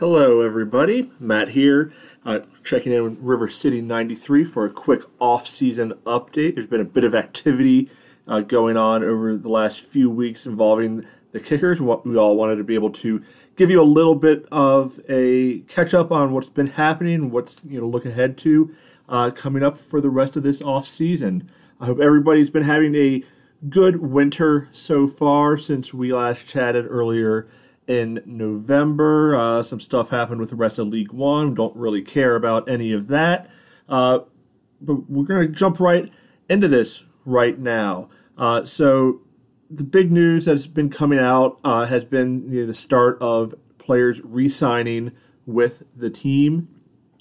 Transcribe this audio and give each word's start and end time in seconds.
Hello, 0.00 0.40
everybody. 0.40 1.12
Matt 1.20 1.50
here, 1.50 1.92
uh, 2.24 2.40
checking 2.64 2.90
in 2.90 3.04
with 3.04 3.18
River 3.18 3.48
City 3.48 3.82
93 3.82 4.46
for 4.46 4.64
a 4.64 4.70
quick 4.70 5.02
off 5.18 5.46
season 5.46 5.92
update. 6.06 6.54
There's 6.54 6.66
been 6.66 6.80
a 6.80 6.86
bit 6.86 7.04
of 7.04 7.14
activity 7.14 7.90
uh, 8.26 8.40
going 8.40 8.78
on 8.78 9.04
over 9.04 9.36
the 9.36 9.50
last 9.50 9.80
few 9.80 10.08
weeks 10.08 10.46
involving 10.46 11.06
the 11.32 11.38
kickers. 11.38 11.82
We 11.82 12.16
all 12.16 12.34
wanted 12.34 12.56
to 12.56 12.64
be 12.64 12.74
able 12.74 12.92
to 12.92 13.22
give 13.56 13.68
you 13.68 13.78
a 13.78 13.84
little 13.84 14.14
bit 14.14 14.46
of 14.50 15.00
a 15.06 15.58
catch 15.68 15.92
up 15.92 16.10
on 16.10 16.32
what's 16.32 16.48
been 16.48 16.68
happening, 16.68 17.30
what's 17.30 17.60
you 17.62 17.78
know 17.78 17.86
look 17.86 18.06
ahead 18.06 18.38
to 18.38 18.74
uh, 19.06 19.30
coming 19.32 19.62
up 19.62 19.76
for 19.76 20.00
the 20.00 20.08
rest 20.08 20.34
of 20.34 20.42
this 20.42 20.62
off 20.62 20.86
season. 20.86 21.50
I 21.78 21.84
hope 21.84 22.00
everybody's 22.00 22.48
been 22.48 22.62
having 22.62 22.94
a 22.94 23.22
good 23.68 23.96
winter 23.96 24.70
so 24.72 25.06
far 25.06 25.58
since 25.58 25.92
we 25.92 26.10
last 26.10 26.48
chatted 26.48 26.86
earlier 26.88 27.46
in 27.90 28.22
November. 28.24 29.34
Uh, 29.34 29.62
some 29.64 29.80
stuff 29.80 30.10
happened 30.10 30.40
with 30.40 30.50
the 30.50 30.56
rest 30.56 30.78
of 30.78 30.86
League 30.86 31.12
One. 31.12 31.54
Don't 31.54 31.74
really 31.74 32.02
care 32.02 32.36
about 32.36 32.70
any 32.70 32.92
of 32.92 33.08
that. 33.08 33.50
Uh, 33.88 34.20
but 34.80 35.10
we're 35.10 35.24
going 35.24 35.48
to 35.48 35.52
jump 35.52 35.80
right 35.80 36.08
into 36.48 36.68
this 36.68 37.04
right 37.24 37.58
now. 37.58 38.08
Uh, 38.38 38.64
so, 38.64 39.22
the 39.68 39.82
big 39.82 40.12
news 40.12 40.44
that's 40.44 40.68
been 40.68 40.88
coming 40.88 41.18
out 41.18 41.58
uh, 41.64 41.84
has 41.86 42.04
been 42.04 42.48
you 42.48 42.60
know, 42.60 42.66
the 42.66 42.74
start 42.74 43.18
of 43.20 43.54
players 43.78 44.20
re 44.24 44.48
signing 44.48 45.10
with 45.44 45.82
the 45.94 46.10
team. 46.10 46.68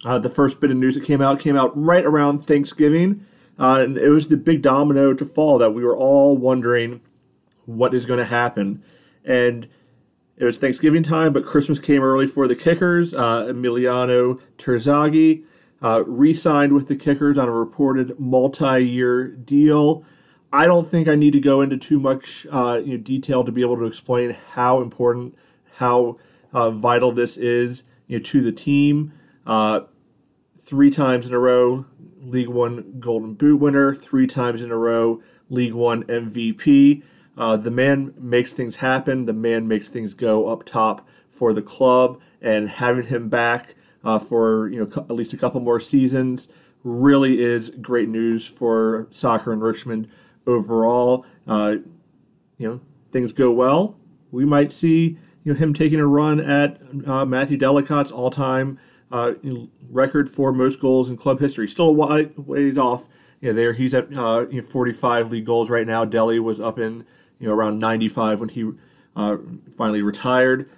Uh, 0.06 0.20
the 0.20 0.30
first 0.30 0.62
bit 0.62 0.70
of 0.70 0.78
news 0.78 0.94
that 0.94 1.04
came 1.04 1.22
out 1.22 1.40
came 1.40 1.58
out 1.58 1.76
right 1.76 2.06
around 2.06 2.46
Thanksgiving. 2.46 3.26
Uh, 3.58 3.82
and 3.82 3.98
it 3.98 4.10
was 4.10 4.30
the 4.30 4.38
big 4.38 4.62
domino 4.62 5.14
to 5.16 5.26
fall 5.26 5.58
that 5.58 5.72
we 5.72 5.84
were 5.84 5.98
all 5.98 6.38
wondering 6.38 7.02
what 7.66 7.94
is 7.94 8.06
going 8.06 8.20
to 8.20 8.26
happen. 8.26 8.84
And 9.26 9.68
it 10.40 10.46
was 10.46 10.58
Thanksgiving 10.58 11.04
time, 11.04 11.34
but 11.34 11.46
Christmas 11.46 11.80
came 11.80 12.02
early 12.02 12.26
for 12.26 12.48
the 12.48 12.56
Kickers. 12.56 13.14
Uh, 13.14 13.46
Emiliano 13.48 14.42
Terzaghi 14.58 15.46
uh, 15.82 16.04
re 16.08 16.34
signed 16.34 16.72
with 16.72 16.88
the 16.88 16.96
Kickers 16.96 17.38
on 17.38 17.50
a 17.50 17.52
reported 17.52 18.18
multi 18.18 18.80
year 18.80 19.28
deal. 19.28 20.06
I 20.52 20.66
don't 20.66 20.88
think 20.88 21.10
I 21.10 21.16
need 21.16 21.34
to 21.34 21.42
go 21.42 21.62
into 21.62 21.78
too 21.78 22.00
much 22.00 22.48
uh, 22.52 22.82
you 22.84 22.98
know, 22.98 23.04
detail 23.04 23.44
to 23.44 23.52
be 23.52 23.62
able 23.62 23.76
to 23.78 23.86
explain 23.86 24.36
how 24.54 24.82
important, 24.82 25.38
how 25.76 26.18
uh, 26.54 26.72
vital 26.72 27.12
this 27.12 27.38
is 27.38 27.84
you 28.08 28.18
know, 28.18 28.24
to 28.24 28.42
the 28.42 28.54
team. 28.54 29.12
Uh, 29.46 29.82
three 30.58 30.90
times 30.90 31.28
in 31.28 31.34
a 31.34 31.40
row, 31.40 31.86
League 32.22 32.48
One 32.48 32.96
Golden 33.00 33.34
Boot 33.34 33.60
winner, 33.60 33.94
three 33.94 34.26
times 34.26 34.62
in 34.62 34.72
a 34.72 34.78
row, 34.78 35.22
League 35.50 35.74
One 35.74 36.04
MVP. 36.06 37.04
Uh, 37.40 37.56
the 37.56 37.72
man 37.72 38.14
makes 38.18 38.52
things 38.52 38.76
happen. 38.76 39.26
The 39.26 39.34
man 39.34 39.68
makes 39.68 39.88
things 39.88 40.14
go 40.14 40.50
up 40.50 40.66
top 40.66 41.08
for 41.30 41.54
the 41.54 41.62
club, 41.62 42.20
and 42.42 42.68
having 42.68 43.06
him 43.06 43.30
back 43.30 43.76
uh, 44.04 44.20
for 44.20 44.68
you 44.70 44.80
know 44.80 45.04
at 45.04 45.12
least 45.12 45.34
a 45.34 45.38
couple 45.38 45.62
more 45.62 45.80
seasons 45.80 46.50
really 46.84 47.42
is 47.42 47.70
great 47.70 48.10
news 48.10 48.48
for 48.48 49.08
soccer 49.10 49.54
in 49.54 49.62
Richmond 49.62 50.10
overall. 50.46 51.26
Uh, 51.48 51.76
you 52.58 52.68
know, 52.68 52.82
things 53.12 53.32
go 53.32 53.52
well. 53.52 53.98
We 54.32 54.46
might 54.46 54.74
see 54.74 55.18
you 55.44 55.54
know 55.54 55.58
him 55.58 55.74
taking 55.74 56.00
a 56.00 56.08
run 56.08 56.42
at 56.42 56.82
uh, 57.08 57.26
Matthew 57.26 57.58
Delicâte's 57.58 58.12
all-time 58.12 58.78
uh, 59.12 59.34
record 59.90 60.30
for 60.30 60.52
most 60.52 60.82
goals 60.82 61.10
in 61.10 61.16
club 61.16 61.40
history. 61.40 61.70
Still 61.70 61.90
a 62.04 62.30
ways 62.36 62.78
off. 62.78 63.08
You 63.40 63.50
know, 63.50 63.54
there 63.54 63.74
he's 63.74 63.94
at 63.94 64.16
uh, 64.18 64.46
you 64.52 64.62
know, 64.62 64.68
45 64.68 65.32
league 65.32 65.46
goals 65.46 65.70
right 65.70 65.88
now. 65.88 66.04
Deli 66.04 66.40
was 66.40 66.60
up 66.60 66.78
in 66.78 67.06
you 67.40 67.48
know, 67.48 67.54
around 67.54 67.80
95 67.80 68.40
when 68.40 68.50
he 68.50 68.72
uh, 69.16 69.38
finally 69.76 70.02
retired. 70.02 70.70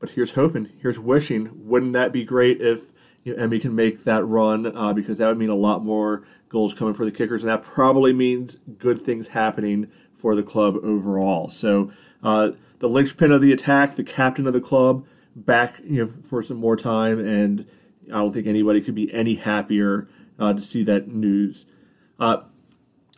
But 0.00 0.10
here's 0.10 0.32
hoping, 0.32 0.70
here's 0.80 0.98
wishing. 0.98 1.50
Wouldn't 1.66 1.94
that 1.94 2.12
be 2.12 2.24
great 2.24 2.60
if 2.60 2.92
you 3.22 3.34
know, 3.34 3.42
Emmy 3.42 3.58
can 3.58 3.74
make 3.74 4.04
that 4.04 4.24
run? 4.24 4.76
Uh, 4.76 4.92
because 4.92 5.18
that 5.18 5.28
would 5.28 5.38
mean 5.38 5.48
a 5.48 5.54
lot 5.54 5.84
more 5.84 6.24
goals 6.48 6.74
coming 6.74 6.94
for 6.94 7.04
the 7.04 7.10
kickers, 7.10 7.42
and 7.42 7.50
that 7.50 7.62
probably 7.62 8.12
means 8.12 8.56
good 8.78 8.98
things 8.98 9.28
happening 9.28 9.90
for 10.12 10.34
the 10.34 10.42
club 10.42 10.76
overall. 10.82 11.50
So 11.50 11.90
uh, 12.22 12.52
the 12.78 12.88
linchpin 12.88 13.32
of 13.32 13.40
the 13.40 13.52
attack, 13.52 13.96
the 13.96 14.04
captain 14.04 14.46
of 14.46 14.52
the 14.52 14.60
club, 14.60 15.06
back 15.34 15.80
you 15.84 16.04
know 16.04 16.12
for 16.22 16.42
some 16.42 16.58
more 16.58 16.76
time, 16.76 17.18
and 17.18 17.66
I 18.08 18.18
don't 18.18 18.32
think 18.32 18.46
anybody 18.46 18.80
could 18.80 18.94
be 18.94 19.12
any 19.12 19.36
happier 19.36 20.08
uh, 20.38 20.52
to 20.52 20.60
see 20.60 20.82
that 20.84 21.08
news. 21.08 21.66
Uh, 22.18 22.42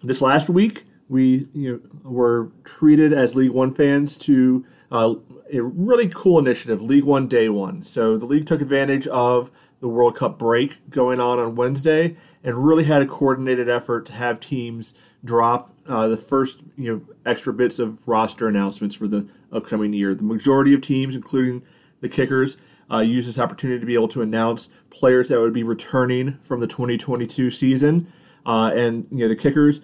this 0.03 0.23
last 0.23 0.49
week, 0.49 0.85
we 1.09 1.49
you 1.53 1.73
know, 1.73 2.11
were 2.11 2.51
treated 2.65 3.13
as 3.13 3.35
League 3.35 3.51
One 3.51 3.73
fans 3.73 4.19
to 4.19 4.65
uh, 4.91 5.15
a 5.53 5.61
really 5.61 6.09
cool 6.09 6.39
initiative, 6.39 6.83
League 6.83 7.05
One 7.05 7.29
Day 7.29 7.49
One. 7.49 7.83
So 7.85 8.17
the 8.17 8.27
league 8.27 8.47
took 8.47 8.61
advantage 8.61 9.07
of 9.09 9.51
the 9.81 9.89
World 9.89 10.17
Cup 10.17 10.39
break 10.39 10.89
going 10.91 11.21
on 11.21 11.39
on 11.39 11.55
Wednesday 11.55 12.17
and 12.43 12.67
really 12.67 12.85
had 12.85 13.03
a 13.03 13.07
coordinated 13.07 13.69
effort 13.69 14.07
to 14.07 14.13
have 14.13 14.41
teams 14.41 14.95
drop 15.25 15.73
uh, 15.87 16.09
the 16.09 16.17
first 16.17 16.65
you 16.77 16.93
know 16.93 17.15
extra 17.25 17.53
bits 17.53 17.79
of 17.79 18.07
roster 18.09 18.49
announcements 18.49 18.97
for 18.97 19.07
the 19.07 19.29
upcoming 19.53 19.93
year. 19.93 20.15
The 20.15 20.25
majority 20.25 20.75
of 20.75 20.81
teams, 20.81 21.15
including 21.15 21.63
the 22.01 22.09
Kickers, 22.09 22.57
uh, 22.91 22.99
used 22.99 23.29
this 23.29 23.39
opportunity 23.39 23.81
to 23.81 23.87
be 23.87 23.95
able 23.95 24.09
to 24.09 24.23
announce 24.23 24.69
players 24.91 25.29
that 25.29 25.41
would 25.41 25.53
be 25.53 25.63
returning 25.63 26.39
from 26.43 26.61
the 26.61 26.67
2022 26.67 27.51
season. 27.51 28.13
Uh, 28.45 28.71
and 28.75 29.07
you 29.11 29.19
know 29.19 29.29
the 29.29 29.37
Kickers 29.37 29.81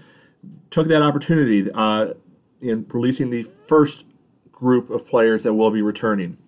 took 0.73 0.89
that 0.89 1.03
opportunity 1.03 1.71
uh, 1.73 2.15
in 2.61 2.87
releasing 2.89 3.31
the 3.31 3.43
first 3.43 4.07
group 4.51 4.91
of 4.91 5.07
players 5.07 5.45
that 5.45 5.55
will 5.55 5.71
be 5.71 5.83
returning. 5.83 6.39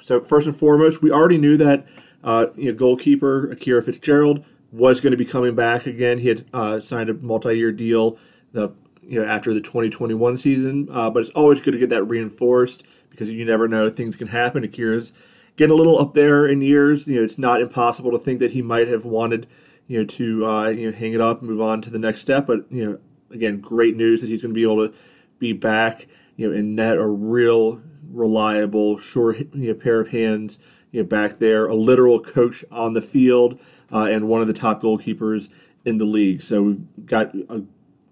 So 0.00 0.20
first 0.20 0.46
and 0.46 0.56
foremost, 0.56 1.02
we 1.02 1.10
already 1.10 1.38
knew 1.38 1.56
that 1.56 1.86
uh, 2.22 2.46
you 2.56 2.70
know, 2.70 2.78
goalkeeper 2.78 3.50
Akira 3.50 3.82
Fitzgerald 3.82 4.44
was 4.72 5.00
going 5.00 5.10
to 5.10 5.16
be 5.16 5.24
coming 5.24 5.54
back 5.54 5.86
again. 5.86 6.18
He 6.18 6.28
had 6.28 6.44
uh, 6.52 6.80
signed 6.80 7.08
a 7.08 7.14
multi-year 7.14 7.72
deal 7.72 8.18
the 8.52 8.74
you 9.02 9.20
know 9.20 9.26
after 9.26 9.52
the 9.52 9.60
2021 9.60 10.36
season, 10.36 10.88
uh, 10.90 11.10
but 11.10 11.20
it's 11.20 11.30
always 11.30 11.60
good 11.60 11.72
to 11.72 11.78
get 11.78 11.88
that 11.90 12.04
reinforced 12.04 12.88
because 13.10 13.30
you 13.30 13.44
never 13.44 13.68
know 13.68 13.88
things 13.88 14.16
can 14.16 14.28
happen. 14.28 14.64
Akira's 14.64 15.12
getting 15.56 15.72
a 15.72 15.76
little 15.76 15.98
up 15.98 16.14
there 16.14 16.46
in 16.46 16.62
years. 16.62 17.06
You 17.06 17.16
know, 17.16 17.22
it's 17.22 17.38
not 17.38 17.60
impossible 17.60 18.10
to 18.12 18.18
think 18.18 18.40
that 18.40 18.52
he 18.52 18.62
might 18.62 18.88
have 18.88 19.04
wanted 19.04 19.46
you 19.86 20.00
know 20.00 20.04
to 20.04 20.46
uh, 20.46 20.68
you 20.68 20.90
know 20.90 20.96
hang 20.96 21.12
it 21.12 21.20
up 21.20 21.40
and 21.40 21.50
move 21.50 21.60
on 21.60 21.80
to 21.82 21.90
the 21.90 21.98
next 21.98 22.20
step, 22.20 22.46
but 22.46 22.70
you 22.70 22.84
know 22.84 22.98
again, 23.30 23.56
great 23.56 23.96
news 23.96 24.20
that 24.20 24.28
he's 24.28 24.42
going 24.42 24.52
to 24.52 24.58
be 24.58 24.62
able 24.62 24.88
to 24.88 24.94
be 25.38 25.52
back, 25.52 26.06
you 26.36 26.48
know, 26.48 26.56
and 26.56 26.76
net 26.76 26.96
a 26.96 27.06
real 27.06 27.82
reliable, 28.10 28.98
sure 28.98 29.36
you 29.36 29.48
know, 29.52 29.74
pair 29.74 30.00
of 30.00 30.08
hands, 30.08 30.58
you 30.90 31.02
know, 31.02 31.06
back 31.06 31.32
there, 31.38 31.66
a 31.66 31.74
literal 31.74 32.20
coach 32.20 32.64
on 32.70 32.92
the 32.92 33.02
field, 33.02 33.60
uh, 33.92 34.08
and 34.10 34.28
one 34.28 34.40
of 34.40 34.46
the 34.46 34.52
top 34.52 34.82
goalkeepers 34.82 35.52
in 35.84 35.98
the 35.98 36.04
league. 36.04 36.42
So 36.42 36.62
we've 36.62 37.06
got 37.06 37.34
a 37.34 37.62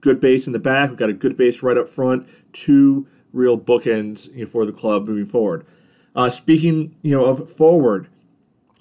good 0.01 0.21
base 0.21 0.47
in 0.47 0.53
the 0.53 0.59
back, 0.59 0.91
we've 0.91 0.99
got 0.99 1.11
a 1.11 1.15
good 1.15 1.37
base 1.37 1.63
right 1.63 1.77
up 1.77 1.89
front, 1.89 2.29
two 2.53 3.07
real 3.33 3.59
bookends 3.59 4.33
you 4.33 4.41
know, 4.41 4.47
for 4.47 4.65
the 4.65 4.73
club 4.73 5.09
moving 5.09 5.27
forward. 5.27 5.67
Uh, 6.15 6.31
speaking, 6.31 6.95
you 7.03 7.17
know, 7.17 7.25
of 7.25 7.51
forward, 7.51 8.09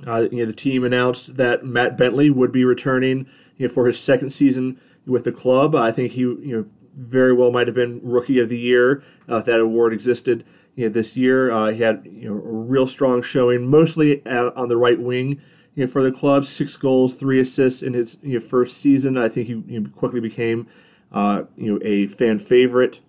uh, 0.05 0.27
you 0.31 0.39
know, 0.39 0.45
the 0.45 0.53
team 0.53 0.83
announced 0.83 1.37
that 1.37 1.65
Matt 1.65 1.97
Bentley 1.97 2.29
would 2.29 2.51
be 2.51 2.63
returning 2.63 3.27
you 3.57 3.67
know, 3.67 3.73
for 3.73 3.87
his 3.87 3.99
second 3.99 4.31
season 4.31 4.79
with 5.05 5.23
the 5.23 5.31
club. 5.31 5.75
I 5.75 5.91
think 5.91 6.13
he 6.13 6.21
you 6.21 6.57
know 6.57 6.65
very 6.95 7.33
well 7.33 7.51
might 7.51 7.67
have 7.67 7.75
been 7.75 7.99
rookie 8.03 8.39
of 8.39 8.49
the 8.49 8.57
year 8.57 9.03
uh, 9.29 9.37
if 9.37 9.45
that 9.45 9.59
award 9.59 9.93
existed 9.93 10.45
you 10.75 10.87
know, 10.87 10.93
this 10.93 11.17
year. 11.17 11.51
Uh, 11.51 11.71
he 11.71 11.81
had 11.81 12.07
you 12.09 12.29
know 12.29 12.35
a 12.35 12.39
real 12.39 12.87
strong 12.87 13.21
showing, 13.21 13.67
mostly 13.67 14.25
at, 14.25 14.55
on 14.55 14.69
the 14.69 14.77
right 14.77 14.99
wing. 14.99 15.41
You 15.75 15.85
know, 15.85 15.91
for 15.91 16.03
the 16.03 16.11
club, 16.11 16.45
six 16.45 16.77
goals, 16.77 17.15
three 17.15 17.39
assists 17.39 17.81
in 17.81 17.93
his 17.93 18.17
you 18.21 18.35
know, 18.35 18.39
first 18.39 18.77
season. 18.77 19.17
I 19.17 19.27
think 19.29 19.47
he 19.47 19.63
you 19.67 19.79
know, 19.81 19.89
quickly 19.89 20.19
became 20.19 20.67
uh, 21.11 21.43
you 21.55 21.73
know 21.73 21.79
a 21.83 22.07
fan 22.07 22.39
favorite 22.39 23.01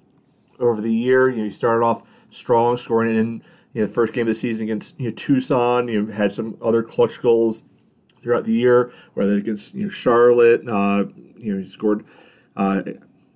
over 0.59 0.81
the 0.81 0.93
year. 0.93 1.29
You 1.29 1.39
know, 1.39 1.45
he 1.45 1.51
started 1.51 1.85
off 1.85 2.03
strong, 2.31 2.77
scoring 2.77 3.15
in 3.15 3.43
you 3.73 3.83
know, 3.83 3.87
the 3.87 3.93
first 3.93 4.13
game 4.13 4.23
of 4.23 4.29
the 4.29 4.35
season 4.35 4.65
against 4.65 4.99
you 4.99 5.11
know, 5.11 5.15
Tucson. 5.15 5.89
You 5.89 6.03
know, 6.03 6.13
had 6.13 6.33
some 6.33 6.57
other 6.63 6.83
clutch 6.83 7.21
goals 7.21 7.65
throughout 8.25 8.45
the 8.45 8.53
year, 8.53 8.91
whether 9.13 9.35
against 9.35 9.75
you 9.75 9.85
know 9.85 9.89
Charlotte, 9.89 10.67
uh, 10.67 11.05
you 11.37 11.55
know, 11.55 11.63
he 11.63 11.69
scored 11.69 12.05
uh, 12.57 12.83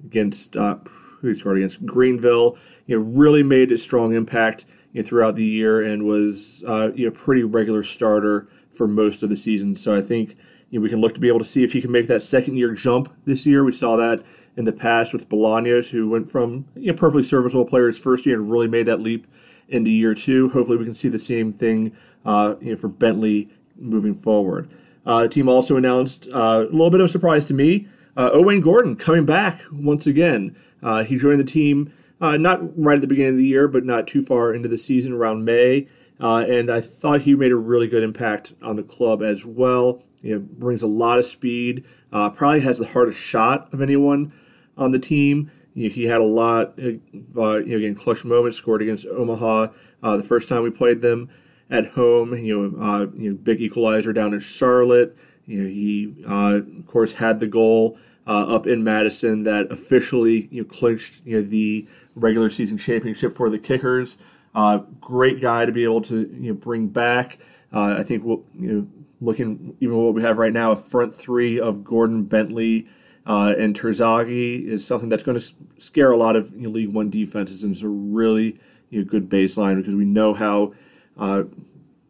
against 0.04 0.56
uh, 0.56 0.78
who 1.20 1.34
scored 1.34 1.58
against 1.58 1.84
Greenville. 1.86 2.58
You 2.86 2.96
know, 2.96 3.04
really 3.04 3.42
made 3.42 3.70
a 3.70 3.78
strong 3.78 4.14
impact 4.14 4.64
you 4.92 5.02
know, 5.02 5.08
throughout 5.08 5.36
the 5.36 5.44
year 5.44 5.80
and 5.82 6.04
was 6.04 6.64
uh, 6.66 6.90
you 6.94 7.04
know 7.04 7.12
pretty 7.12 7.44
regular 7.44 7.82
starter 7.82 8.48
for 8.72 8.88
most 8.88 9.22
of 9.22 9.28
the 9.28 9.36
season. 9.36 9.76
So 9.76 9.94
I 9.94 10.00
think 10.00 10.36
you 10.70 10.78
know, 10.78 10.82
we 10.82 10.88
can 10.88 11.00
look 11.00 11.14
to 11.14 11.20
be 11.20 11.28
able 11.28 11.38
to 11.38 11.44
see 11.44 11.62
if 11.62 11.72
he 11.74 11.82
can 11.82 11.92
make 11.92 12.06
that 12.06 12.22
second 12.22 12.56
year 12.56 12.72
jump 12.72 13.12
this 13.26 13.46
year. 13.46 13.62
We 13.62 13.72
saw 13.72 13.96
that 13.96 14.24
in 14.56 14.64
the 14.64 14.72
past 14.72 15.12
with 15.12 15.28
Bolaños, 15.28 15.90
who 15.90 16.08
went 16.08 16.30
from 16.30 16.66
you 16.74 16.88
know, 16.88 16.94
perfectly 16.94 17.22
serviceable 17.22 17.66
player 17.66 17.86
his 17.86 18.00
first 18.00 18.26
year 18.26 18.40
and 18.40 18.50
really 18.50 18.68
made 18.68 18.86
that 18.86 19.00
leap 19.00 19.26
into 19.68 19.90
year 19.90 20.14
two. 20.14 20.48
Hopefully, 20.48 20.78
we 20.78 20.84
can 20.84 20.94
see 20.94 21.08
the 21.08 21.18
same 21.18 21.52
thing 21.52 21.94
uh, 22.24 22.54
you 22.60 22.70
know, 22.70 22.76
for 22.76 22.88
Bentley 22.88 23.50
moving 23.78 24.14
forward. 24.14 24.70
Uh, 25.06 25.22
the 25.22 25.28
team 25.28 25.48
also 25.48 25.76
announced 25.76 26.28
uh, 26.32 26.66
a 26.68 26.72
little 26.72 26.90
bit 26.90 27.00
of 27.00 27.06
a 27.06 27.08
surprise 27.08 27.46
to 27.46 27.54
me 27.54 27.88
uh, 28.16 28.30
Owain 28.32 28.60
Gordon 28.60 28.96
coming 28.96 29.24
back 29.24 29.60
once 29.70 30.06
again. 30.06 30.56
Uh, 30.82 31.04
he 31.04 31.16
joined 31.16 31.40
the 31.40 31.44
team 31.44 31.92
uh, 32.20 32.36
not 32.36 32.60
right 32.76 32.96
at 32.96 33.00
the 33.00 33.06
beginning 33.06 33.32
of 33.32 33.38
the 33.38 33.46
year, 33.46 33.68
but 33.68 33.84
not 33.84 34.08
too 34.08 34.22
far 34.22 34.52
into 34.52 34.68
the 34.68 34.76
season, 34.76 35.12
around 35.12 35.44
May. 35.44 35.86
and 36.18 36.68
I 36.68 36.80
thought 36.80 37.20
he 37.20 37.36
made 37.36 37.52
a 37.52 37.56
really 37.56 37.86
good 37.86 38.02
impact 38.02 38.54
on 38.60 38.74
the 38.74 38.82
club 38.82 39.22
as 39.22 39.46
well. 39.46 40.02
You 40.20 40.34
know, 40.34 40.40
brings 40.40 40.82
a 40.82 40.88
lot 40.88 41.20
of 41.20 41.26
speed. 41.26 41.84
Probably 42.10 42.60
has 42.60 42.78
the 42.78 42.88
hardest 42.88 43.20
shot 43.20 43.72
of 43.72 43.80
anyone 43.80 44.32
on 44.76 44.90
the 44.90 44.98
team. 44.98 45.52
He 45.74 46.04
had 46.04 46.20
a 46.20 46.24
lot, 46.24 46.74
uh, 46.78 46.82
you 46.82 47.02
know, 47.36 47.76
again, 47.76 47.94
clutch 47.94 48.24
moments. 48.24 48.56
Scored 48.56 48.82
against 48.82 49.06
Omaha 49.06 49.68
uh, 50.02 50.16
the 50.16 50.24
first 50.24 50.48
time 50.48 50.62
we 50.62 50.70
played 50.70 51.02
them 51.02 51.28
at 51.70 51.86
home. 51.92 52.34
You 52.36 52.70
know, 52.70 52.82
uh, 52.82 53.06
you 53.14 53.30
know, 53.30 53.36
big 53.36 53.60
equalizer 53.60 54.12
down 54.12 54.34
in 54.34 54.40
Charlotte. 54.40 55.16
You 55.46 55.62
know, 55.62 55.68
he 55.68 56.24
uh, 56.26 56.60
of 56.78 56.86
course 56.86 57.14
had 57.14 57.40
the 57.40 57.46
goal 57.46 57.98
up 58.26 58.66
in 58.66 58.84
Madison 58.84 59.44
that 59.44 59.72
officially 59.72 60.48
you 60.50 60.60
know 60.60 60.68
clinched 60.68 61.24
you 61.24 61.40
know 61.40 61.48
the 61.48 61.88
regular 62.14 62.50
season 62.50 62.78
championship 62.78 63.32
for 63.32 63.50
the 63.50 63.58
Kickers. 63.58 64.18
Uh, 64.54 64.78
great 65.00 65.40
guy 65.40 65.64
to 65.64 65.72
be 65.72 65.84
able 65.84 66.00
to 66.02 66.28
you 66.40 66.52
know, 66.52 66.54
bring 66.54 66.88
back. 66.88 67.38
Uh, 67.72 67.96
I 67.98 68.02
think 68.02 68.24
we'll, 68.24 68.44
you 68.58 68.72
know, 68.72 68.88
looking 69.20 69.76
even 69.80 69.96
what 69.96 70.14
we 70.14 70.22
have 70.22 70.38
right 70.38 70.52
now, 70.52 70.72
a 70.72 70.76
front 70.76 71.12
three 71.12 71.60
of 71.60 71.84
Gordon 71.84 72.24
Bentley 72.24 72.88
uh, 73.26 73.54
and 73.58 73.78
Terzaghi 73.78 74.66
is 74.66 74.86
something 74.86 75.08
that's 75.08 75.22
going 75.22 75.38
to 75.38 75.54
scare 75.76 76.10
a 76.10 76.16
lot 76.16 76.34
of 76.34 76.52
you 76.52 76.62
know, 76.62 76.70
League 76.70 76.92
One 76.92 77.10
defenses, 77.10 77.62
and 77.62 77.74
it's 77.74 77.82
a 77.82 77.88
really 77.88 78.58
you 78.90 79.02
know, 79.02 79.08
good 79.08 79.28
baseline 79.28 79.76
because 79.76 79.94
we 79.94 80.04
know 80.04 80.34
how 80.34 80.72
uh, 81.18 81.44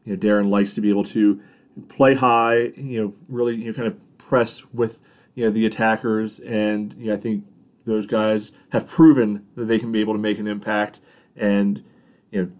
you 0.05 0.17
know, 0.17 0.19
Darren 0.19 0.49
likes 0.49 0.75
to 0.75 0.81
be 0.81 0.91
able 0.91 1.05
to 1.05 1.41
play 1.89 2.15
high, 2.15 2.73
you 2.77 3.03
know, 3.03 3.15
really 3.29 3.57
you 3.57 3.67
know, 3.67 3.73
kind 3.73 3.89
of 3.89 4.19
press 4.19 4.65
with 4.73 5.01
you 5.35 5.45
know 5.45 5.51
the 5.51 5.67
attackers, 5.67 6.41
and 6.41 6.95
you 6.99 7.07
know, 7.07 7.15
I 7.15 7.17
think 7.17 7.45
those 7.85 8.07
guys 8.07 8.53
have 8.73 8.87
proven 8.89 9.47
that 9.55 9.65
they 9.65 9.79
can 9.79 9.91
be 9.93 10.01
able 10.01 10.13
to 10.13 10.19
make 10.19 10.39
an 10.39 10.47
impact 10.47 11.01
and 11.37 11.83
you 12.31 12.43
know, 12.43 12.51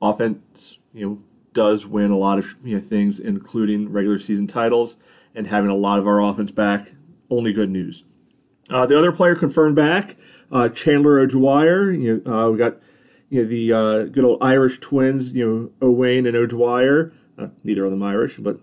offense, 0.00 0.78
you 0.92 1.08
know, 1.08 1.22
does 1.52 1.86
win 1.86 2.10
a 2.10 2.16
lot 2.16 2.38
of 2.38 2.54
you 2.62 2.76
know 2.76 2.80
things, 2.80 3.18
including 3.18 3.90
regular 3.90 4.18
season 4.18 4.46
titles, 4.46 4.96
and 5.34 5.46
having 5.46 5.70
a 5.70 5.74
lot 5.74 5.98
of 5.98 6.06
our 6.06 6.20
offense 6.20 6.52
back. 6.52 6.92
Only 7.30 7.52
good 7.52 7.70
news. 7.70 8.04
Uh, 8.70 8.86
the 8.86 8.96
other 8.96 9.12
player 9.12 9.34
confirmed 9.34 9.76
back, 9.76 10.16
uh, 10.50 10.68
Chandler 10.68 11.18
O'Dwyer. 11.18 11.90
You 11.90 12.22
know, 12.24 12.32
uh, 12.32 12.50
we 12.50 12.58
got 12.58 12.76
you 13.32 13.42
know 13.42 13.48
the 13.48 13.72
uh, 13.72 14.04
good 14.04 14.24
old 14.24 14.42
Irish 14.42 14.78
twins, 14.78 15.32
you 15.32 15.48
know, 15.48 15.70
Owain 15.88 16.26
and 16.26 16.36
O'Dwyer. 16.36 17.14
Uh, 17.38 17.46
neither 17.64 17.82
of 17.82 17.90
them 17.90 18.02
Irish, 18.02 18.36
but 18.36 18.58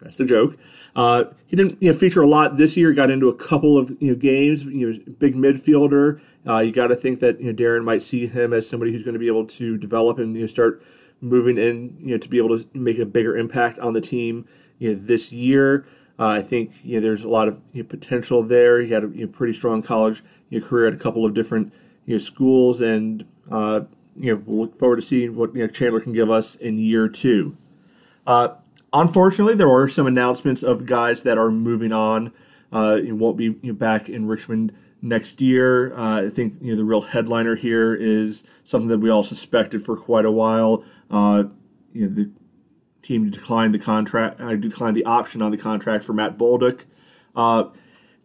that's 0.00 0.14
the 0.14 0.24
joke. 0.24 0.56
Uh, 0.94 1.24
he 1.44 1.56
didn't 1.56 1.82
you 1.82 1.90
know, 1.90 1.98
feature 1.98 2.22
a 2.22 2.28
lot 2.28 2.56
this 2.56 2.76
year. 2.76 2.92
Got 2.92 3.10
into 3.10 3.28
a 3.28 3.34
couple 3.34 3.76
of 3.76 3.90
you 3.98 4.12
know 4.12 4.14
games. 4.14 4.64
You 4.64 4.92
big 5.18 5.34
midfielder. 5.34 6.20
Uh, 6.46 6.58
you 6.58 6.70
got 6.70 6.86
to 6.86 6.94
think 6.94 7.18
that 7.18 7.40
you 7.40 7.46
know 7.46 7.52
Darren 7.52 7.82
might 7.82 8.00
see 8.00 8.28
him 8.28 8.52
as 8.52 8.68
somebody 8.68 8.92
who's 8.92 9.02
going 9.02 9.14
to 9.14 9.18
be 9.18 9.26
able 9.26 9.44
to 9.44 9.76
develop 9.76 10.18
and 10.18 10.36
you 10.36 10.42
know, 10.42 10.46
start 10.46 10.80
moving 11.20 11.58
in. 11.58 11.96
You 11.98 12.12
know, 12.12 12.18
to 12.18 12.28
be 12.28 12.38
able 12.38 12.56
to 12.56 12.64
make 12.74 13.00
a 13.00 13.06
bigger 13.06 13.36
impact 13.36 13.80
on 13.80 13.92
the 13.92 14.00
team. 14.00 14.46
You 14.78 14.90
know, 14.90 15.00
this 15.00 15.32
year. 15.32 15.84
Uh, 16.16 16.26
I 16.26 16.42
think 16.42 16.74
you 16.84 16.96
know, 16.96 17.00
there's 17.00 17.24
a 17.24 17.28
lot 17.28 17.48
of 17.48 17.60
you 17.72 17.82
know, 17.82 17.88
potential 17.88 18.44
there. 18.44 18.80
He 18.80 18.92
had 18.92 19.02
a 19.02 19.08
you 19.08 19.26
know, 19.26 19.32
pretty 19.32 19.54
strong 19.54 19.82
college 19.82 20.22
you 20.48 20.60
know, 20.60 20.66
career 20.66 20.86
at 20.86 20.94
a 20.94 20.98
couple 20.98 21.26
of 21.26 21.34
different 21.34 21.72
you 22.06 22.14
know, 22.14 22.18
schools, 22.18 22.80
and 22.80 23.26
uh, 23.50 23.80
you 24.16 24.34
know 24.34 24.42
we'll 24.46 24.66
look 24.66 24.78
forward 24.78 24.96
to 24.96 25.02
seeing 25.02 25.36
what 25.36 25.54
you 25.54 25.62
know, 25.62 25.68
Chandler 25.68 26.00
can 26.00 26.12
give 26.12 26.30
us 26.30 26.56
in 26.56 26.78
year 26.78 27.08
two. 27.08 27.56
Uh, 28.26 28.48
unfortunately, 28.92 29.54
there 29.54 29.68
were 29.68 29.88
some 29.88 30.06
announcements 30.06 30.62
of 30.62 30.86
guys 30.86 31.22
that 31.22 31.38
are 31.38 31.50
moving 31.50 31.92
on. 31.92 32.32
Uh, 32.72 33.00
won't 33.02 33.36
be 33.36 33.44
you 33.44 33.58
know, 33.64 33.74
back 33.74 34.08
in 34.08 34.26
Richmond 34.26 34.72
next 35.02 35.40
year. 35.40 35.94
Uh, 35.94 36.26
I 36.26 36.30
think 36.30 36.54
you 36.60 36.72
know 36.72 36.76
the 36.76 36.84
real 36.84 37.02
headliner 37.02 37.56
here 37.56 37.94
is 37.94 38.44
something 38.64 38.88
that 38.88 38.98
we 38.98 39.10
all 39.10 39.24
suspected 39.24 39.84
for 39.84 39.96
quite 39.96 40.24
a 40.24 40.30
while. 40.30 40.84
Uh, 41.10 41.44
you 41.92 42.08
know, 42.08 42.14
the 42.14 42.30
team 43.02 43.28
declined 43.28 43.74
the 43.74 43.78
contract, 43.78 44.40
I 44.40 44.54
uh, 44.54 44.56
declined 44.56 44.96
the 44.96 45.04
option 45.04 45.42
on 45.42 45.50
the 45.50 45.58
contract 45.58 46.04
for 46.04 46.12
Matt 46.12 46.38
Bolduc. 46.38 46.84
Uh, 47.34 47.64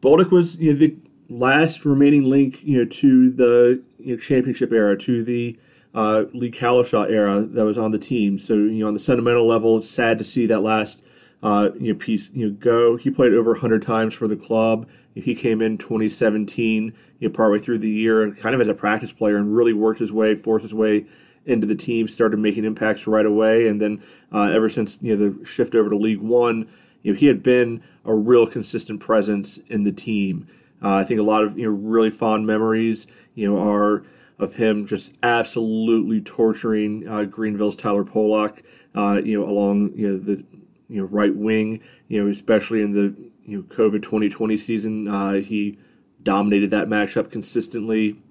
Bolduc 0.01 0.31
was 0.31 0.57
you 0.57 0.73
know 0.73 0.79
the 0.79 0.95
last 1.29 1.83
remaining 1.83 2.23
link 2.23 2.63
you 2.63 2.77
know 2.77 2.85
to 2.85 3.31
the 3.31 3.83
you 3.99 4.15
know, 4.15 4.21
championship 4.21 4.71
era, 4.71 4.97
to 4.97 5.23
the 5.23 5.59
uh, 5.97 6.25
Leigh 6.31 6.51
Cowlishaw 6.51 7.09
era 7.09 7.41
that 7.41 7.65
was 7.65 7.79
on 7.79 7.89
the 7.89 7.97
team. 7.97 8.37
So 8.37 8.53
you 8.53 8.81
know, 8.81 8.87
on 8.87 8.93
the 8.93 8.99
sentimental 8.99 9.47
level, 9.47 9.77
it's 9.77 9.89
sad 9.89 10.19
to 10.19 10.23
see 10.23 10.45
that 10.45 10.61
last 10.61 11.03
uh, 11.41 11.71
you 11.79 11.91
know 11.91 11.99
piece 11.99 12.31
you 12.33 12.47
know 12.47 12.53
go. 12.53 12.97
He 12.97 13.09
played 13.09 13.33
over 13.33 13.53
100 13.53 13.81
times 13.81 14.13
for 14.13 14.27
the 14.27 14.37
club. 14.37 14.87
He 15.15 15.33
came 15.33 15.59
in 15.59 15.79
2017, 15.79 16.93
you 17.19 17.27
know, 17.27 17.33
partway 17.33 17.57
through 17.57 17.79
the 17.79 17.89
year, 17.89 18.31
kind 18.35 18.53
of 18.53 18.61
as 18.61 18.67
a 18.67 18.75
practice 18.75 19.11
player, 19.11 19.37
and 19.37 19.57
really 19.57 19.73
worked 19.73 19.99
his 19.99 20.13
way, 20.13 20.35
forced 20.35 20.61
his 20.61 20.75
way 20.75 21.07
into 21.47 21.65
the 21.65 21.75
team. 21.75 22.07
Started 22.07 22.37
making 22.37 22.63
impacts 22.63 23.07
right 23.07 23.25
away, 23.25 23.67
and 23.67 23.81
then 23.81 24.03
uh, 24.31 24.51
ever 24.53 24.69
since 24.69 24.99
you 25.01 25.17
know 25.17 25.31
the 25.31 25.45
shift 25.45 25.73
over 25.73 25.89
to 25.89 25.97
League 25.97 26.21
One, 26.21 26.69
you 27.01 27.13
know 27.13 27.17
he 27.17 27.25
had 27.25 27.41
been 27.41 27.81
a 28.05 28.13
real 28.13 28.45
consistent 28.45 28.99
presence 28.99 29.57
in 29.67 29.83
the 29.83 29.91
team. 29.91 30.47
Uh, 30.79 30.97
I 30.97 31.03
think 31.03 31.19
a 31.19 31.23
lot 31.23 31.43
of 31.43 31.57
you 31.57 31.65
know 31.65 31.75
really 31.75 32.11
fond 32.11 32.45
memories 32.45 33.07
you 33.33 33.49
know 33.49 33.59
are 33.59 34.03
of 34.39 34.55
him 34.55 34.85
just 34.85 35.15
absolutely 35.23 36.21
torturing 36.21 37.07
uh, 37.07 37.23
Greenville's 37.23 37.75
Tyler 37.75 38.03
Polak, 38.03 38.63
uh, 38.95 39.21
you 39.23 39.39
know, 39.39 39.47
along 39.47 39.93
you 39.95 40.09
know 40.09 40.17
the 40.17 40.45
you 40.87 41.01
know 41.01 41.07
right 41.07 41.35
wing, 41.35 41.81
you 42.07 42.23
know, 42.23 42.29
especially 42.29 42.81
in 42.81 42.91
the 42.91 43.15
you 43.45 43.57
know 43.57 43.63
COVID 43.63 44.03
2020 44.03 44.57
season, 44.57 45.07
uh, 45.07 45.33
he 45.33 45.77
dominated 46.21 46.69
that 46.71 46.87
matchup 46.87 47.31
consistently. 47.31 48.21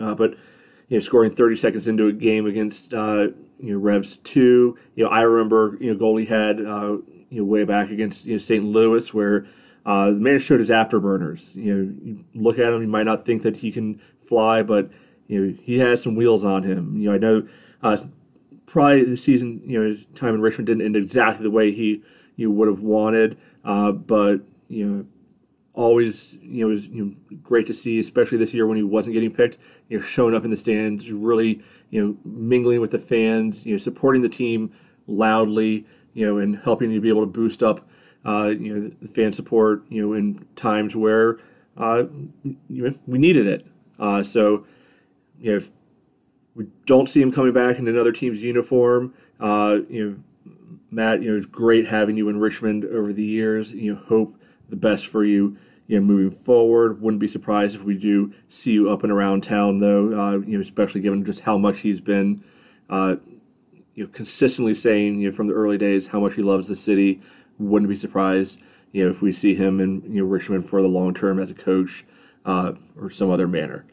Uh, 0.00 0.14
but 0.14 0.32
you 0.88 0.96
know, 0.96 1.00
scoring 1.00 1.30
30 1.30 1.56
seconds 1.56 1.88
into 1.88 2.08
a 2.08 2.12
game 2.12 2.46
against 2.46 2.92
uh, 2.92 3.28
you 3.60 3.72
know 3.72 3.78
Revs 3.78 4.18
two, 4.18 4.76
you 4.96 5.04
know, 5.04 5.10
I 5.10 5.22
remember 5.22 5.76
you 5.80 5.92
know 5.92 5.98
goal 5.98 6.16
he 6.16 6.26
had 6.26 6.60
uh, 6.60 6.98
you 7.30 7.40
know 7.40 7.44
way 7.44 7.64
back 7.64 7.90
against 7.90 8.26
you 8.26 8.32
know 8.32 8.38
St. 8.38 8.64
Louis 8.64 9.12
where. 9.14 9.46
the 9.84 10.12
man 10.12 10.38
showed 10.38 10.60
his 10.60 10.70
afterburners. 10.70 11.54
You 11.54 11.74
know, 11.74 11.94
you 12.02 12.24
look 12.34 12.58
at 12.58 12.72
him, 12.72 12.80
you 12.80 12.88
might 12.88 13.04
not 13.04 13.24
think 13.24 13.42
that 13.42 13.58
he 13.58 13.70
can 13.70 14.00
fly, 14.22 14.62
but 14.62 14.90
you 15.26 15.40
know, 15.40 15.58
he 15.62 15.78
has 15.78 16.02
some 16.02 16.14
wheels 16.14 16.44
on 16.44 16.62
him. 16.62 16.96
You 16.96 17.08
know, 17.08 17.14
I 17.14 17.18
know 17.18 17.48
uh, 17.82 17.96
probably 18.66 19.04
the 19.04 19.16
season, 19.16 19.62
you 19.64 19.80
know, 19.80 19.88
his 19.88 20.06
time 20.14 20.34
in 20.34 20.40
Richmond 20.40 20.66
didn't 20.66 20.84
end 20.84 20.96
exactly 20.96 21.42
the 21.42 21.50
way 21.50 21.72
he 21.72 22.02
you 22.36 22.50
would 22.50 22.68
have 22.68 22.80
wanted, 22.80 23.38
uh, 23.64 23.92
but 23.92 24.40
you 24.68 24.86
know, 24.86 25.06
always 25.72 26.36
you 26.42 26.64
know 26.64 26.70
was 26.70 26.88
you 26.88 27.04
know, 27.04 27.36
great 27.42 27.66
to 27.66 27.74
see, 27.74 27.98
especially 27.98 28.38
this 28.38 28.54
year 28.54 28.66
when 28.66 28.76
he 28.76 28.82
wasn't 28.82 29.12
getting 29.12 29.32
picked. 29.32 29.58
You 29.88 29.98
know, 29.98 30.04
showing 30.04 30.34
up 30.34 30.44
in 30.44 30.50
the 30.50 30.56
stands, 30.56 31.12
really 31.12 31.62
you 31.90 32.04
know 32.04 32.16
mingling 32.24 32.80
with 32.80 32.90
the 32.90 32.98
fans, 32.98 33.66
you 33.66 33.74
know, 33.74 33.78
supporting 33.78 34.22
the 34.22 34.28
team 34.28 34.72
loudly, 35.06 35.86
you 36.12 36.26
know, 36.26 36.38
and 36.38 36.56
helping 36.56 36.90
to 36.90 37.00
be 37.00 37.08
able 37.08 37.22
to 37.22 37.30
boost 37.30 37.62
up. 37.62 37.88
Uh, 38.24 38.54
you 38.58 38.74
know, 38.74 38.88
the 39.02 39.08
fan 39.08 39.34
support, 39.34 39.84
you 39.90 40.00
know, 40.00 40.14
in 40.14 40.46
times 40.56 40.96
where 40.96 41.36
uh, 41.76 42.04
we 42.70 43.18
needed 43.18 43.46
it. 43.46 43.66
Uh, 43.98 44.22
so, 44.22 44.64
you 45.40 45.50
know, 45.50 45.56
if 45.56 45.70
we 46.54 46.66
don't 46.86 47.08
see 47.08 47.20
him 47.20 47.32
coming 47.32 47.52
back 47.52 47.78
in 47.78 47.88
another 47.88 48.12
team's 48.12 48.42
uniform, 48.42 49.14
uh, 49.40 49.78
you 49.88 50.10
know, 50.10 50.52
Matt, 50.90 51.22
you 51.22 51.30
know, 51.30 51.36
it's 51.36 51.46
great 51.46 51.88
having 51.88 52.16
you 52.16 52.28
in 52.28 52.38
Richmond 52.38 52.84
over 52.84 53.12
the 53.12 53.24
years. 53.24 53.72
You 53.72 53.94
know, 53.94 54.00
hope 54.00 54.36
the 54.68 54.76
best 54.76 55.08
for 55.08 55.24
you, 55.24 55.56
you 55.88 55.98
know, 55.98 56.06
moving 56.06 56.30
forward. 56.30 57.00
Wouldn't 57.00 57.20
be 57.20 57.28
surprised 57.28 57.74
if 57.74 57.82
we 57.82 57.98
do 57.98 58.32
see 58.48 58.72
you 58.72 58.88
up 58.88 59.02
and 59.02 59.10
around 59.10 59.42
town, 59.42 59.80
though. 59.80 60.18
Uh, 60.18 60.38
you 60.38 60.56
know, 60.56 60.60
especially 60.60 61.00
given 61.00 61.24
just 61.24 61.40
how 61.40 61.58
much 61.58 61.80
he's 61.80 62.00
been, 62.00 62.38
uh, 62.88 63.16
you 63.94 64.04
know, 64.04 64.10
consistently 64.10 64.74
saying, 64.74 65.20
you 65.20 65.30
know, 65.30 65.34
from 65.34 65.48
the 65.48 65.54
early 65.54 65.78
days 65.78 66.08
how 66.08 66.20
much 66.20 66.34
he 66.34 66.42
loves 66.42 66.68
the 66.68 66.76
city. 66.76 67.20
Wouldn't 67.58 67.88
be 67.88 67.96
surprised, 67.96 68.60
you 68.92 69.04
know, 69.04 69.10
if 69.10 69.22
we 69.22 69.30
see 69.32 69.54
him 69.54 69.80
in 69.80 70.02
you 70.12 70.22
know 70.22 70.28
Richmond 70.28 70.68
for 70.68 70.82
the 70.82 70.88
long 70.88 71.14
term 71.14 71.38
as 71.38 71.50
a 71.50 71.54
coach 71.54 72.04
uh, 72.44 72.72
or 72.96 73.10
some 73.10 73.30
other 73.30 73.48
manner. 73.48 73.84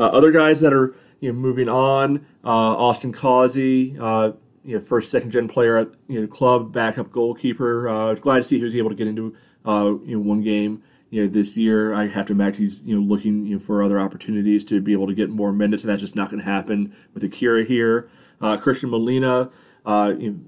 Uh, 0.00 0.06
other 0.06 0.32
guys 0.32 0.62
that 0.62 0.72
are 0.72 0.94
you 1.20 1.30
know 1.30 1.38
moving 1.38 1.68
on, 1.68 2.24
uh, 2.42 2.48
Austin 2.48 3.12
Causey, 3.12 3.98
uh, 4.00 4.32
you 4.64 4.76
know 4.76 4.80
first 4.80 5.10
second 5.10 5.30
gen 5.30 5.46
player 5.46 5.76
at 5.76 5.88
you 6.08 6.22
know 6.22 6.26
club, 6.26 6.72
backup 6.72 7.10
goalkeeper. 7.10 7.86
Uh, 7.86 8.14
glad 8.14 8.38
to 8.38 8.44
see 8.44 8.56
he 8.56 8.64
was 8.64 8.74
able 8.74 8.88
to 8.88 8.96
get 8.96 9.06
into 9.06 9.34
uh, 9.66 9.92
you 10.06 10.16
know 10.16 10.20
one 10.20 10.40
game 10.40 10.82
you 11.10 11.22
know 11.22 11.28
this 11.28 11.54
year. 11.58 11.92
I 11.92 12.06
have 12.06 12.24
to 12.26 12.32
imagine 12.32 12.62
he's 12.62 12.82
you 12.84 12.98
know 12.98 13.06
looking 13.06 13.44
you 13.44 13.56
know, 13.56 13.60
for 13.60 13.82
other 13.82 14.00
opportunities 14.00 14.64
to 14.66 14.80
be 14.80 14.94
able 14.94 15.06
to 15.06 15.14
get 15.14 15.28
more 15.28 15.52
minutes, 15.52 15.84
and 15.84 15.90
that's 15.90 16.00
just 16.00 16.16
not 16.16 16.30
going 16.30 16.42
to 16.42 16.50
happen 16.50 16.96
with 17.12 17.22
Akira 17.22 17.64
here. 17.64 18.08
Uh, 18.40 18.56
Christian 18.56 18.88
Molina, 18.88 19.50
uh, 19.84 20.14
you, 20.18 20.40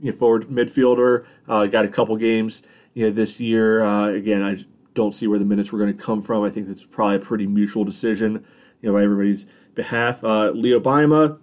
know, 0.00 0.10
forward 0.10 0.46
midfielder, 0.46 1.24
uh, 1.48 1.66
got 1.66 1.84
a 1.84 1.88
couple 1.88 2.16
games 2.16 2.66
you 2.92 3.04
know 3.04 3.10
this 3.10 3.40
year. 3.40 3.82
Uh, 3.82 4.08
again, 4.08 4.42
I 4.42 4.64
don't 4.94 5.12
see 5.12 5.28
where 5.28 5.38
the 5.38 5.44
minutes 5.44 5.70
were 5.70 5.78
going 5.78 5.96
to 5.96 6.02
come 6.02 6.22
from. 6.22 6.42
I 6.42 6.50
think 6.50 6.66
it's 6.68 6.84
probably 6.84 7.16
a 7.16 7.20
pretty 7.20 7.46
mutual 7.46 7.84
decision 7.84 8.44
you 8.80 8.88
know, 8.88 8.94
by 8.94 9.02
everybody's 9.02 9.46
behalf. 9.74 10.22
Uh, 10.24 10.50
Leo 10.50 10.80
Baima, 10.80 11.38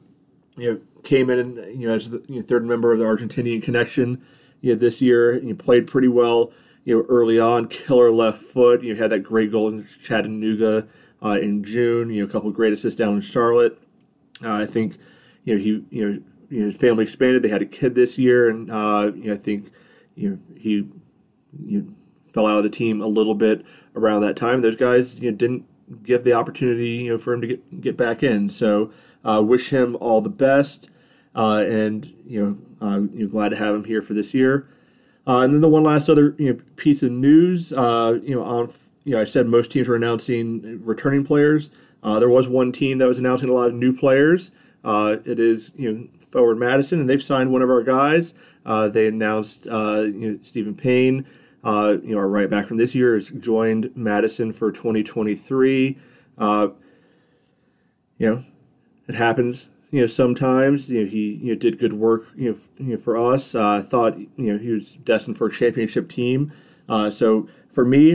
you 0.58 0.74
know, 0.74 0.82
came 1.04 1.30
in 1.30 1.58
you 1.78 1.88
know 1.88 1.94
as 1.94 2.10
the 2.10 2.24
you 2.28 2.38
know, 2.38 2.42
third 2.42 2.66
member 2.66 2.92
of 2.92 3.00
the 3.00 3.06
Argentinian 3.06 3.62
connection. 3.62 4.24
You 4.62 4.74
know, 4.74 4.80
this 4.80 5.02
year 5.02 5.42
you 5.42 5.56
played 5.56 5.88
pretty 5.88 6.08
well. 6.08 6.52
You 6.86 6.98
know, 6.98 7.06
early 7.08 7.40
on, 7.40 7.68
killer 7.68 8.12
left 8.12 8.42
foot. 8.42 8.84
You 8.84 8.96
had 8.96 9.12
that 9.12 9.20
great 9.20 9.52
goal 9.52 9.70
in 9.70 9.86
Chattanooga 9.86 10.88
uh, 11.24 11.40
in 11.42 11.64
June. 11.64 12.10
You 12.10 12.24
know, 12.24 12.30
a 12.30 12.32
couple 12.32 12.52
great 12.52 12.74
assists 12.74 12.98
down 12.98 13.16
in 13.16 13.22
Charlotte. 13.22 13.80
Uh, 14.44 14.54
I 14.54 14.66
think 14.66 14.98
you 15.44 15.56
know 15.56 15.62
he 15.62 15.86
you 15.90 16.10
know 16.10 16.24
you 16.50 16.60
know, 16.60 16.66
his 16.68 16.78
family 16.78 17.04
expanded. 17.04 17.42
They 17.42 17.50
had 17.50 17.62
a 17.62 17.66
kid 17.66 17.96
this 17.96 18.20
year, 18.20 18.50
and 18.50 18.70
uh, 18.70 19.12
you 19.16 19.26
know, 19.26 19.34
I 19.34 19.38
think 19.38 19.72
you 20.16 20.30
know, 20.30 20.40
he 20.56 20.88
you 21.66 21.96
fell 22.32 22.48
out 22.48 22.58
of 22.58 22.64
the 22.64 22.70
team 22.70 23.02
a 23.02 23.08
little 23.08 23.36
bit 23.36 23.66
around 23.96 24.22
that 24.22 24.36
time. 24.36 24.62
Those 24.62 24.76
guys 24.76 25.20
you 25.20 25.32
know, 25.32 25.38
didn't 25.38 25.66
give 26.04 26.24
the 26.24 26.34
opportunity 26.34 26.90
you 26.90 27.12
know 27.12 27.18
for 27.18 27.34
him 27.34 27.42
to 27.42 27.48
get 27.48 27.82
get 27.82 27.98
back 27.98 28.24
in. 28.24 28.50
So 28.50 28.92
uh, 29.24 29.42
wish 29.46 29.70
him 29.70 29.96
all 30.00 30.22
the 30.22 30.30
best, 30.30 30.90
uh, 31.36 31.64
and 31.68 32.14
you 32.26 32.44
know, 32.80 32.88
uh, 32.88 33.00
you 33.14 33.26
know, 33.26 33.28
glad 33.28 33.50
to 33.50 33.56
have 33.56 33.74
him 33.76 33.86
here 33.86 34.02
for 34.02 34.14
this 34.14 34.34
year. 34.34 34.68
Uh, 35.26 35.40
and 35.40 35.54
then 35.54 35.62
the 35.62 35.70
one 35.70 35.84
last 35.84 36.10
other 36.10 36.36
you 36.38 36.54
know, 36.54 36.60
piece 36.76 37.02
of 37.02 37.12
news, 37.12 37.72
uh, 37.72 38.20
you 38.24 38.36
know, 38.36 38.44
on 38.44 38.72
you 39.06 39.14
know, 39.14 39.22
I 39.22 39.24
said 39.24 39.48
most 39.48 39.72
teams 39.72 39.88
were 39.88 39.96
announcing 39.96 40.82
returning 40.82 41.26
players. 41.26 41.72
Uh, 42.02 42.20
there 42.20 42.30
was 42.30 42.50
one 42.50 42.72
team 42.72 42.98
that 42.98 43.08
was 43.08 43.20
announcing 43.20 43.50
a 43.50 43.54
lot 43.54 43.68
of 43.68 43.74
new 43.74 43.96
players. 43.96 44.52
it 44.84 45.40
is 45.40 45.74
you 45.76 45.92
know 45.92 46.08
Forward 46.20 46.58
Madison, 46.58 47.00
and 47.00 47.10
they've 47.10 47.24
signed 47.24 47.52
one 47.52 47.62
of 47.62 47.70
our 47.70 47.84
guys. 47.84 48.34
they 48.66 49.08
announced 49.08 49.66
you 49.66 49.72
know 49.72 50.40
Stephen 50.42 50.76
Payne 50.76 51.26
uh, 51.64 51.98
you 52.04 52.12
know, 52.12 52.18
our 52.18 52.28
right 52.28 52.50
back 52.50 52.66
from 52.66 52.78
this 52.78 52.94
year 52.94 53.16
has 53.16 53.30
joined 53.30 53.92
Madison 53.96 54.52
for 54.52 54.72
2023. 54.72 55.98
Uh, 56.38 56.68
you 58.18 58.30
know, 58.30 58.44
it 59.08 59.16
happens. 59.16 59.70
You 59.90 60.02
know, 60.02 60.08
sometimes 60.08 60.90
you 60.90 61.04
know 61.04 61.10
he 61.10 61.40
you 61.42 61.54
know 61.54 61.60
did 61.60 61.80
good 61.80 61.94
work. 61.94 62.26
You 62.36 62.52
know, 62.52 62.58
you 62.78 62.94
know 62.94 62.98
for 62.98 63.16
us. 63.16 63.56
Uh, 63.56 63.76
I 63.76 63.82
thought 63.82 64.18
you 64.20 64.32
know 64.38 64.58
he 64.58 64.70
was 64.70 64.98
destined 64.98 65.38
for 65.38 65.48
a 65.48 65.52
championship 65.52 66.10
team. 66.10 66.52
Uh, 66.90 67.10
so 67.10 67.48
for 67.70 67.86
me, 67.86 68.12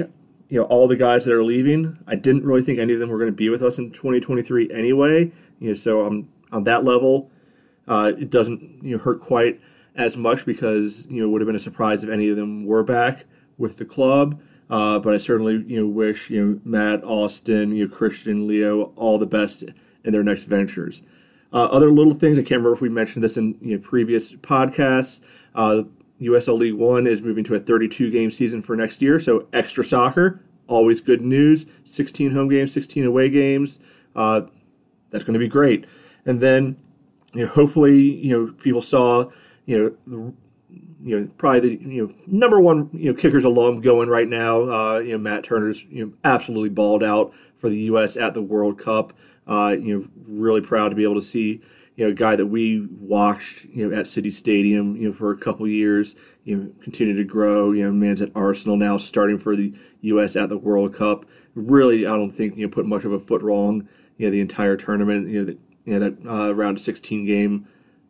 you 0.48 0.60
know, 0.60 0.64
all 0.64 0.86
the 0.86 0.96
guys 0.96 1.24
that 1.24 1.34
are 1.34 1.44
leaving, 1.44 1.98
I 2.06 2.16
didn't 2.16 2.44
really 2.44 2.62
think 2.62 2.78
any 2.78 2.92
of 2.92 2.98
them 2.98 3.08
were 3.08 3.18
going 3.18 3.30
to 3.30 3.36
be 3.36 3.48
with 3.48 3.62
us 3.62 3.78
in 3.78 3.92
2023 3.92 4.70
anyway. 4.72 5.32
You 5.58 5.68
know, 5.68 5.74
so 5.74 6.04
on 6.04 6.28
on 6.52 6.64
that 6.64 6.84
level, 6.84 7.30
uh, 7.86 8.12
it 8.18 8.28
doesn't 8.28 8.82
you 8.82 8.96
know 8.96 9.02
hurt 9.02 9.20
quite 9.20 9.58
as 9.94 10.18
much 10.18 10.44
because 10.44 11.06
you 11.08 11.22
know 11.22 11.28
it 11.28 11.32
would 11.32 11.40
have 11.40 11.46
been 11.46 11.56
a 11.56 11.60
surprise 11.60 12.04
if 12.04 12.10
any 12.10 12.28
of 12.28 12.36
them 12.36 12.66
were 12.66 12.84
back 12.84 13.24
with 13.58 13.76
the 13.76 13.84
club. 13.84 14.40
Uh, 14.70 14.98
but 14.98 15.14
I 15.14 15.18
certainly 15.18 15.64
you 15.66 15.80
know 15.80 15.86
wish 15.86 16.30
you 16.30 16.44
know 16.44 16.60
Matt, 16.64 17.02
Austin, 17.04 17.74
you 17.74 17.86
know 17.86 17.94
Christian, 17.94 18.46
Leo 18.46 18.92
all 18.96 19.18
the 19.18 19.26
best 19.26 19.64
in 20.04 20.12
their 20.12 20.22
next 20.22 20.44
ventures. 20.44 21.02
Uh, 21.52 21.64
other 21.64 21.90
little 21.90 22.14
things 22.14 22.38
I 22.38 22.42
can't 22.42 22.50
remember 22.58 22.74
if 22.74 22.80
we 22.82 22.90
mentioned 22.90 23.24
this 23.24 23.38
in 23.38 23.56
you 23.62 23.76
know, 23.76 23.82
previous 23.82 24.34
podcasts. 24.34 25.22
Uh, 25.54 25.84
USL 26.20 26.58
League 26.58 26.74
One 26.74 27.06
is 27.06 27.22
moving 27.22 27.44
to 27.44 27.54
a 27.54 27.60
32 27.60 28.10
game 28.10 28.30
season 28.30 28.60
for 28.60 28.76
next 28.76 29.00
year, 29.00 29.18
so 29.18 29.46
extra 29.52 29.82
soccer, 29.84 30.42
always 30.66 31.00
good 31.00 31.22
news. 31.22 31.66
16 31.84 32.32
home 32.32 32.48
games, 32.48 32.72
16 32.72 33.04
away 33.04 33.30
games. 33.30 33.80
Uh, 34.14 34.42
that's 35.10 35.24
going 35.24 35.34
to 35.34 35.38
be 35.38 35.48
great. 35.48 35.86
And 36.26 36.40
then 36.40 36.76
you 37.32 37.46
know, 37.46 37.52
hopefully 37.52 37.98
you 37.98 38.32
know 38.32 38.52
people 38.52 38.82
saw 38.82 39.30
you 39.64 39.96
know 40.06 40.34
you 40.70 41.18
know 41.18 41.28
probably 41.38 41.60
the 41.60 41.84
you 41.84 42.06
know 42.06 42.14
number 42.26 42.60
one 42.60 42.90
you 42.92 43.10
know 43.10 43.18
kickers 43.18 43.44
alum 43.44 43.80
going 43.80 44.08
right 44.08 44.28
now. 44.28 44.68
Uh, 44.68 44.98
you 44.98 45.12
know 45.12 45.18
Matt 45.18 45.44
Turner's 45.44 45.84
you 45.84 46.06
know 46.06 46.12
absolutely 46.24 46.70
balled 46.70 47.02
out 47.02 47.32
for 47.56 47.68
the 47.68 47.78
U.S. 47.78 48.16
at 48.16 48.34
the 48.34 48.42
World 48.42 48.78
Cup. 48.78 49.12
Uh, 49.46 49.76
you 49.78 49.98
know 49.98 50.08
really 50.26 50.60
proud 50.60 50.90
to 50.90 50.96
be 50.96 51.04
able 51.04 51.14
to 51.14 51.22
see 51.22 51.62
you 51.94 52.04
know 52.04 52.10
a 52.10 52.14
guy 52.14 52.36
that 52.36 52.46
we 52.46 52.86
watched 53.00 53.64
you 53.66 53.88
know 53.88 53.96
at 53.96 54.06
City 54.06 54.30
Stadium 54.30 54.96
you 54.96 55.08
know 55.08 55.14
for 55.14 55.30
a 55.30 55.36
couple 55.36 55.66
years 55.66 56.16
you 56.44 56.56
know 56.56 56.72
continue 56.82 57.14
to 57.14 57.24
grow. 57.24 57.72
You 57.72 57.84
know 57.84 57.92
man's 57.92 58.20
at 58.20 58.30
Arsenal 58.34 58.76
now 58.76 58.96
starting 58.96 59.38
for 59.38 59.56
the 59.56 59.74
U.S. 60.02 60.36
at 60.36 60.48
the 60.48 60.58
World 60.58 60.94
Cup. 60.94 61.24
Really, 61.54 62.06
I 62.06 62.10
don't 62.16 62.32
think 62.32 62.56
you 62.56 62.66
know 62.66 62.70
put 62.70 62.86
much 62.86 63.04
of 63.04 63.12
a 63.12 63.18
foot 63.18 63.42
wrong. 63.42 63.88
You 64.16 64.26
know 64.26 64.30
the 64.30 64.40
entire 64.40 64.76
tournament. 64.76 65.28
You 65.28 65.40
know 65.40 65.44
that 65.46 65.58
you 65.84 65.98
know 65.98 66.00
that 66.00 66.26
uh, 66.28 66.54
round 66.54 66.80
16 66.80 67.24
game. 67.24 67.66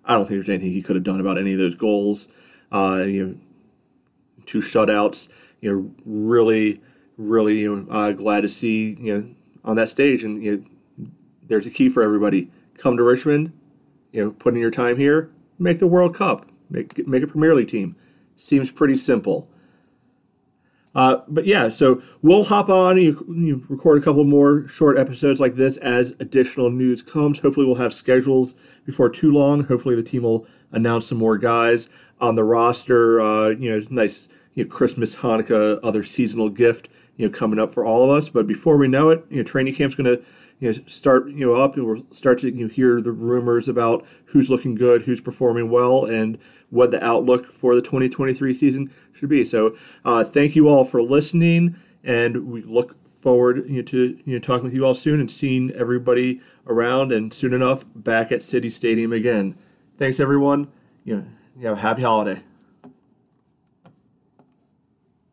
I 0.09 0.15
don't 0.15 0.27
think 0.27 0.39
there's 0.39 0.49
anything 0.49 0.73
he 0.73 0.83
could 0.83 0.97
have 0.97 1.05
done 1.05 1.21
about 1.21 1.39
any 1.39 1.53
of 1.53 1.59
those 1.59 1.75
goals. 1.75 2.29
Uh, 2.73 3.05
you 3.07 3.27
know, 3.27 3.35
two 4.47 4.61
shutouts. 4.61 5.29
You 5.61 5.73
know, 5.73 5.91
really, 6.05 6.81
really 7.19 7.61
you 7.61 7.77
know, 7.77 7.93
uh, 7.93 8.13
glad 8.13 8.41
to 8.41 8.49
see 8.49 8.97
you 8.99 9.19
know 9.19 9.29
on 9.65 9.77
that 9.77 9.91
stage. 9.91 10.25
And 10.25 10.43
you 10.43 10.57
know, 10.57 11.07
there's 11.43 11.67
a 11.67 11.71
key 11.71 11.89
for 11.91 12.03
everybody: 12.03 12.51
come 12.79 12.97
to 12.97 13.03
Richmond. 13.03 13.53
You 14.11 14.25
know, 14.25 14.31
put 14.33 14.55
in 14.55 14.61
your 14.61 14.71
time 14.71 14.97
here. 14.97 15.31
Make 15.59 15.79
the 15.79 15.87
World 15.87 16.15
Cup. 16.15 16.51
Make 16.71 17.07
make 17.07 17.23
a 17.23 17.27
Premier 17.27 17.55
League 17.55 17.69
team. 17.69 17.95
Seems 18.37 18.73
pretty 18.73 18.97
simple. 18.97 19.51
Uh, 20.95 21.19
but 21.29 21.47
yeah, 21.47 21.69
so 21.69 22.03
we'll 22.23 22.45
hop 22.45 22.69
on. 22.69 22.97
You, 22.97 23.25
you 23.29 23.65
record 23.69 23.99
a 23.99 24.05
couple 24.05 24.25
more 24.25 24.67
short 24.69 24.99
episodes 24.99 25.39
like 25.39 25.55
this 25.55 25.77
as 25.79 26.13
additional 26.19 26.71
news 26.71 27.03
comes. 27.03 27.41
Hopefully, 27.41 27.67
we'll 27.67 27.77
have 27.77 27.95
schedules 27.95 28.55
before 28.85 29.09
too 29.09 29.31
long. 29.31 29.65
Hopefully, 29.65 29.95
the 29.95 30.03
team 30.03 30.23
will 30.23 30.47
announce 30.73 31.07
some 31.07 31.19
more 31.19 31.39
guys 31.39 31.89
on 32.21 32.35
the 32.35 32.45
roster. 32.45 33.21
Uh, 33.21 33.51
you 33.51 33.71
know, 33.71 33.87
nice 33.91 34.29
you 34.55 34.65
know, 34.65 34.71
Christmas, 34.71 35.17
Hanukkah, 35.17 35.79
other 35.83 36.03
seasonal 36.03 36.49
gift 36.49 36.89
you 37.19 37.29
know 37.29 37.37
coming 37.37 37.59
up 37.59 37.73
for 37.75 37.85
all 37.85 38.05
of 38.05 38.17
us. 38.17 38.31
But 38.31 38.47
before 38.47 38.79
we 38.79 38.89
know 38.89 39.11
it, 39.11 39.25
you 39.29 39.37
know, 39.37 39.43
training 39.43 39.75
camp's 39.75 39.95
going 39.95 40.17
to 40.17 40.25
you 40.59 40.73
know 40.73 40.79
start 40.87 41.29
you 41.29 41.47
know 41.47 41.55
up, 41.55 41.77
and 41.77 41.87
we'll 41.87 42.07
start 42.11 42.39
to 42.41 42.51
you 42.51 42.67
know, 42.67 42.69
hear 42.69 43.01
the 43.01 43.13
rumors 43.13 43.69
about 43.69 44.07
who's 44.27 44.51
looking 44.51 44.75
good, 44.75 45.03
who's 45.03 45.21
performing 45.21 45.71
well, 45.71 46.05
and 46.05 46.39
what 46.71 46.91
the 46.91 47.03
outlook 47.05 47.47
for 47.47 47.75
the 47.75 47.83
2023 47.83 48.53
season 48.55 48.89
should 49.13 49.29
be. 49.29 49.45
So, 49.45 49.77
uh, 50.05 50.25
thank 50.25 50.57
you 50.57 50.69
all 50.69 50.85
for 50.85 51.03
listening, 51.03 51.77
and 52.03 52.47
we 52.47 52.63
look 52.63 52.97
forward 53.09 53.69
you 53.69 53.77
know, 53.77 53.83
to 53.83 54.19
you 54.25 54.35
know 54.35 54.39
talking 54.39 54.65
with 54.65 54.75
you 54.75 54.85
all 54.85 54.95
soon 54.95 55.21
and 55.21 55.31
seeing 55.31 55.71
everybody 55.73 56.41
around, 56.67 57.13
and 57.13 57.33
soon 57.33 57.53
enough 57.53 57.85
back 57.95 58.33
at 58.33 58.43
City 58.43 58.71
Stadium 58.71 59.13
again. 59.13 59.57
Thanks, 59.97 60.21
everyone. 60.21 60.69
You 61.05 61.17
know, 61.17 61.25
you 61.57 61.65
know, 61.65 61.75
happy 61.75 62.03
holiday. 62.03 62.43